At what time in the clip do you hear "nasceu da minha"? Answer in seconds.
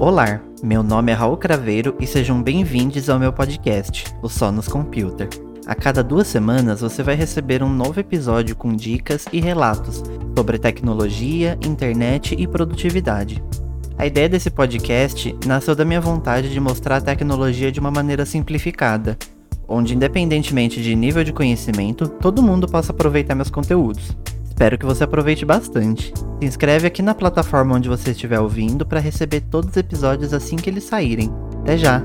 15.44-16.00